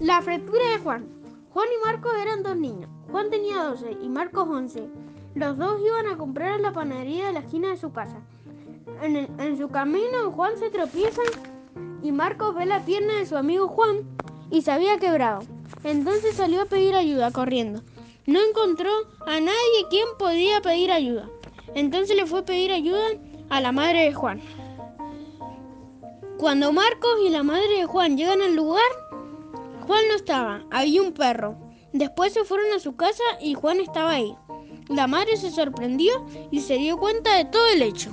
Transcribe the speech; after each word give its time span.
La 0.00 0.22
fractura 0.22 0.66
de 0.70 0.78
Juan. 0.78 1.06
Juan 1.52 1.68
y 1.78 1.84
Marcos 1.84 2.12
eran 2.22 2.42
dos 2.42 2.56
niños. 2.56 2.88
Juan 3.10 3.28
tenía 3.28 3.64
12 3.64 3.98
y 4.02 4.08
Marcos 4.08 4.48
11. 4.48 4.88
Los 5.34 5.58
dos 5.58 5.78
iban 5.84 6.06
a 6.06 6.16
comprar 6.16 6.52
a 6.52 6.58
la 6.58 6.72
panadería 6.72 7.26
de 7.26 7.34
la 7.34 7.40
esquina 7.40 7.68
de 7.68 7.76
su 7.76 7.92
casa. 7.92 8.16
En, 9.02 9.16
en 9.16 9.58
su 9.58 9.68
camino, 9.68 10.32
Juan 10.34 10.56
se 10.56 10.70
tropieza 10.70 11.20
y 12.02 12.12
Marcos 12.12 12.54
ve 12.54 12.64
la 12.64 12.82
pierna 12.82 13.16
de 13.16 13.26
su 13.26 13.36
amigo 13.36 13.68
Juan 13.68 13.98
y 14.50 14.62
se 14.62 14.72
había 14.72 14.98
quebrado. 14.98 15.42
Entonces 15.84 16.34
salió 16.34 16.62
a 16.62 16.66
pedir 16.66 16.94
ayuda 16.94 17.30
corriendo. 17.30 17.82
No 18.24 18.40
encontró 18.40 18.90
a 19.26 19.38
nadie 19.38 19.86
quien 19.90 20.06
podía 20.18 20.62
pedir 20.62 20.92
ayuda. 20.92 21.28
Entonces 21.74 22.16
le 22.16 22.24
fue 22.24 22.40
a 22.40 22.44
pedir 22.46 22.72
ayuda 22.72 23.04
a 23.50 23.60
la 23.60 23.70
madre 23.70 24.04
de 24.04 24.14
Juan. 24.14 24.40
Cuando 26.38 26.72
Marcos 26.72 27.18
y 27.22 27.28
la 27.28 27.42
madre 27.42 27.68
de 27.76 27.84
Juan 27.84 28.16
llegan 28.16 28.40
al 28.40 28.56
lugar, 28.56 28.80
estaba, 30.14 30.64
había 30.70 31.02
un 31.02 31.12
perro. 31.12 31.58
Después 31.92 32.32
se 32.32 32.44
fueron 32.44 32.72
a 32.72 32.78
su 32.78 32.96
casa 32.96 33.22
y 33.40 33.54
Juan 33.54 33.80
estaba 33.80 34.12
ahí. 34.12 34.36
La 34.88 35.06
madre 35.06 35.36
se 35.36 35.50
sorprendió 35.50 36.12
y 36.50 36.60
se 36.60 36.74
dio 36.74 36.98
cuenta 36.98 37.36
de 37.36 37.44
todo 37.44 37.66
el 37.68 37.82
hecho. 37.82 38.10